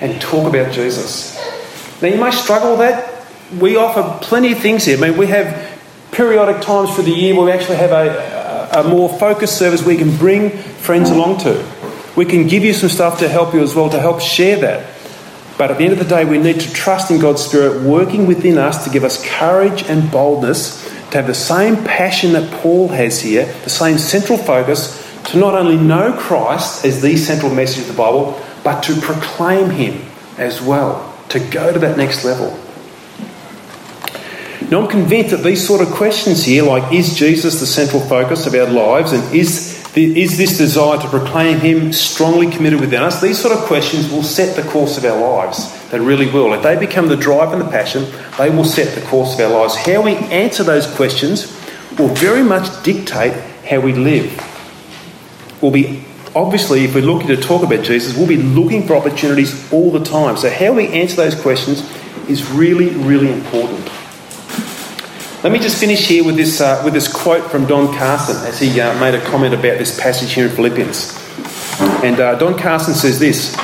[0.00, 1.36] and talk about Jesus.
[2.02, 3.26] Now, you may struggle with that.
[3.58, 4.98] We offer plenty of things here.
[4.98, 5.78] I mean, we have
[6.12, 9.84] periodic times for the year where we actually have a, a, a more focused service
[9.84, 11.64] we can bring friends along to.
[12.16, 14.95] We can give you some stuff to help you as well, to help share that.
[15.58, 18.26] But at the end of the day, we need to trust in God's Spirit working
[18.26, 22.88] within us to give us courage and boldness to have the same passion that Paul
[22.88, 27.82] has here, the same central focus to not only know Christ as the central message
[27.82, 30.04] of the Bible, but to proclaim Him
[30.36, 32.58] as well, to go to that next level.
[34.70, 38.46] Now, I'm convinced that these sort of questions here, like is Jesus the central focus
[38.46, 43.22] of our lives and is is this desire to proclaim Him strongly committed within us?
[43.22, 45.72] These sort of questions will set the course of our lives.
[45.90, 46.52] They really will.
[46.52, 49.60] If they become the drive and the passion, they will set the course of our
[49.60, 49.74] lives.
[49.76, 51.46] How we answer those questions
[51.98, 53.32] will very much dictate
[53.64, 54.38] how we live.
[55.62, 59.72] We'll be, obviously, if we're looking to talk about Jesus, we'll be looking for opportunities
[59.72, 60.36] all the time.
[60.36, 61.80] So, how we answer those questions
[62.28, 63.90] is really, really important.
[65.46, 68.58] Let me just finish here with this, uh, with this quote from Don Carson as
[68.58, 71.16] he uh, made a comment about this passage here in Philippians.
[72.02, 73.54] And uh, Don Carson says this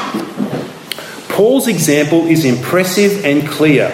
[1.29, 3.91] Paul's example is impressive and clear.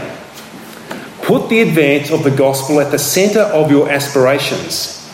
[1.23, 5.11] Put the advance of the gospel at the centre of your aspirations.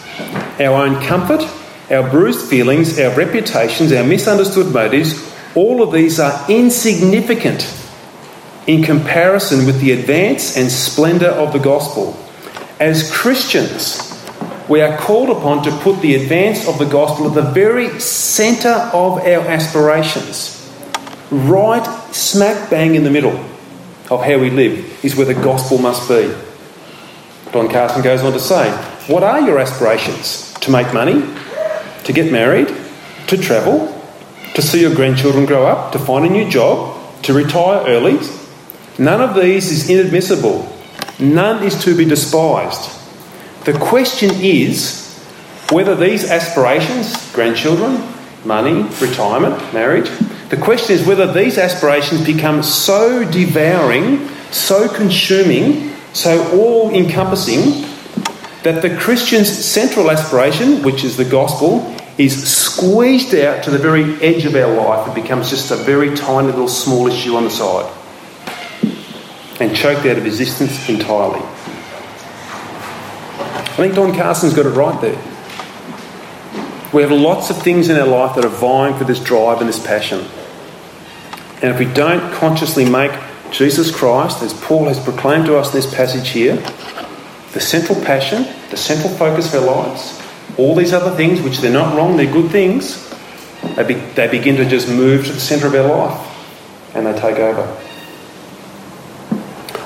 [0.58, 1.48] Our own comfort,
[1.92, 7.72] our bruised feelings, our reputations, our misunderstood motives, all of these are insignificant
[8.66, 12.20] in comparison with the advance and splendour of the gospel.
[12.80, 14.00] As Christians,
[14.68, 18.90] we are called upon to put the advance of the gospel at the very centre
[18.92, 20.60] of our aspirations.
[21.30, 23.38] Right smack bang in the middle
[24.10, 26.34] of how we live is where the gospel must be.
[27.52, 28.68] Don Carson goes on to say,
[29.06, 30.52] What are your aspirations?
[30.54, 31.22] To make money?
[32.04, 32.74] To get married?
[33.28, 34.02] To travel?
[34.54, 35.92] To see your grandchildren grow up?
[35.92, 37.22] To find a new job?
[37.22, 38.18] To retire early?
[38.98, 40.73] None of these is inadmissible.
[41.18, 42.90] None is to be despised.
[43.64, 45.04] The question is
[45.70, 48.02] whether these aspirations, grandchildren,
[48.44, 50.10] money, retirement, marriage,
[50.48, 57.86] the question is whether these aspirations become so devouring, so consuming, so all encompassing
[58.62, 64.14] that the Christian's central aspiration, which is the gospel, is squeezed out to the very
[64.22, 65.08] edge of our life.
[65.08, 67.92] It becomes just a very tiny little small issue on the side
[69.64, 71.40] and choked out of existence entirely.
[73.40, 75.16] I think Don Carson's got it right there.
[76.92, 79.68] We have lots of things in our life that are vying for this drive and
[79.68, 80.26] this passion.
[81.62, 83.18] And if we don't consciously make
[83.50, 86.56] Jesus Christ, as Paul has proclaimed to us in this passage here,
[87.52, 90.20] the central passion, the central focus of our lives,
[90.58, 93.10] all these other things, which they're not wrong, they're good things,
[93.76, 97.18] they, be, they begin to just move to the centre of our life and they
[97.18, 97.83] take over.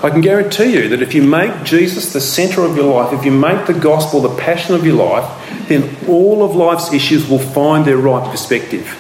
[0.03, 3.25] I can guarantee you that if you make Jesus the centre of your life, if
[3.25, 7.41] you make the gospel the passion of your life, then all of life's issues will
[7.41, 8.97] find their right perspective.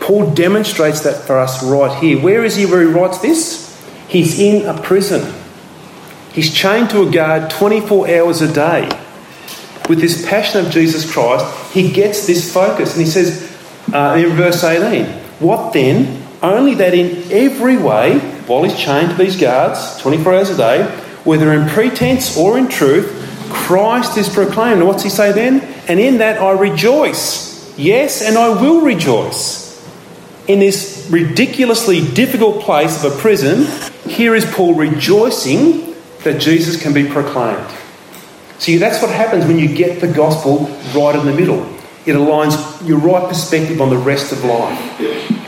[0.00, 2.20] Paul demonstrates that for us right here.
[2.20, 3.72] Where is he where he writes this?
[4.08, 5.32] He's in a prison.
[6.32, 8.90] He's chained to a guard 24 hours a day.
[9.88, 13.50] With this passion of Jesus Christ, he gets this focus and he says
[13.92, 15.06] uh, in verse 18,
[15.38, 16.22] What then?
[16.42, 20.84] Only that in every way, while he's chained to these guards 24 hours a day,
[21.24, 23.18] whether in pretense or in truth,
[23.50, 24.80] Christ is proclaimed.
[24.80, 25.60] And what's he say then?
[25.88, 27.76] And in that I rejoice.
[27.78, 29.62] Yes, and I will rejoice.
[30.48, 33.66] In this ridiculously difficult place of a prison,
[34.10, 37.66] here is Paul rejoicing that Jesus can be proclaimed.
[38.58, 41.64] See, that's what happens when you get the gospel right in the middle.
[42.04, 45.41] It aligns your right perspective on the rest of life.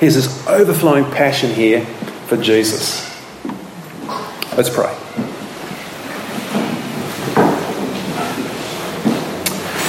[0.00, 1.84] Here's this overflowing passion here
[2.28, 3.04] for Jesus.
[4.56, 4.94] Let's pray.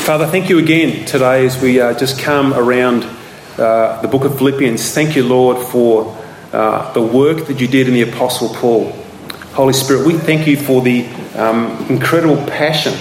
[0.04, 3.04] Father, thank you again today as we uh, just come around
[3.60, 4.96] uh, the book of Philippians.
[4.96, 6.18] Thank you, Lord, for
[6.54, 8.92] uh, the work that you did in the Apostle Paul.
[9.54, 11.06] Holy Spirit, we thank you for the
[11.36, 12.96] um, incredible passion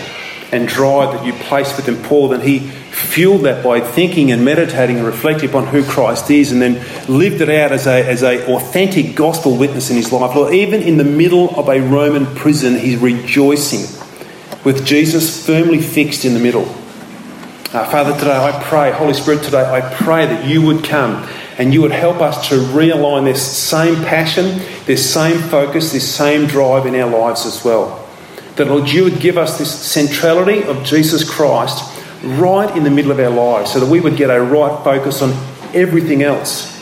[0.53, 4.97] and drive that you placed within Paul, and he fueled that by thinking and meditating
[4.97, 6.75] and reflecting upon who Christ is, and then
[7.09, 10.35] lived it out as a as a authentic gospel witness in his life.
[10.35, 13.81] Lord, even in the middle of a Roman prison, he's rejoicing
[14.65, 16.69] with Jesus firmly fixed in the middle.
[17.73, 21.29] Uh, Father, today I pray, Holy Spirit, today I pray that you would come
[21.59, 26.47] and you would help us to realign this same passion, this same focus, this same
[26.47, 28.07] drive in our lives as well.
[28.57, 33.11] That, Lord, you would give us this centrality of Jesus Christ right in the middle
[33.11, 35.31] of our lives so that we would get a right focus on
[35.75, 36.77] everything else.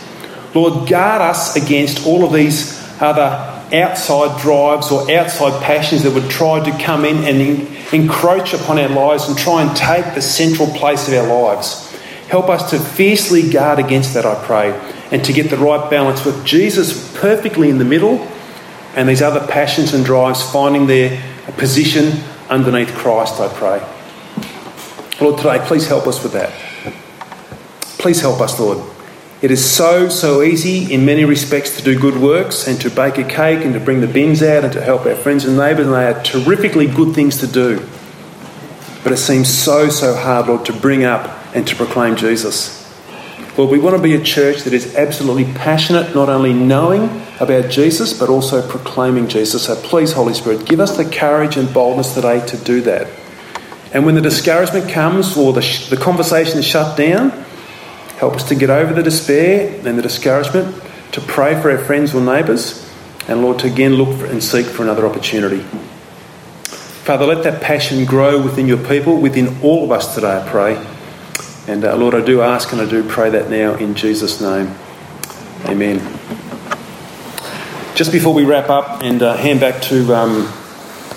[0.55, 6.31] Lord, guard us against all of these other outside drives or outside passions that would
[6.31, 10.69] try to come in and encroach upon our lives and try and take the central
[10.69, 11.83] place of our lives.
[12.29, 14.73] Help us to fiercely guard against that, I pray,
[15.11, 18.27] and to get the right balance with Jesus perfectly in the middle
[18.95, 21.23] and these other passions and drives finding their
[21.57, 23.96] position underneath Christ, I pray.
[25.21, 26.53] Lord, today, please help us with that.
[27.99, 28.79] Please help us, Lord.
[29.41, 33.17] It is so, so easy in many respects to do good works and to bake
[33.17, 35.87] a cake and to bring the bins out and to help our friends and neighbours,
[35.87, 37.79] and they are terrifically good things to do.
[39.03, 42.83] But it seems so, so hard, Lord, to bring up and to proclaim Jesus.
[43.57, 47.71] Lord, we want to be a church that is absolutely passionate, not only knowing about
[47.71, 49.65] Jesus, but also proclaiming Jesus.
[49.65, 53.09] So please, Holy Spirit, give us the courage and boldness today to do that.
[53.93, 57.31] And when the discouragement comes or the, sh- the conversation is shut down,
[58.19, 60.83] help us to get over the despair and the discouragement,
[61.13, 62.91] to pray for our friends or neighbours,
[63.29, 65.61] and Lord, to again look for and seek for another opportunity.
[67.05, 70.77] Father, let that passion grow within your people, within all of us today, I pray.
[71.69, 74.75] And uh, Lord, I do ask and I do pray that now in Jesus' name.
[75.67, 75.99] Amen.
[77.97, 80.53] just before we wrap up and uh, hand back to um,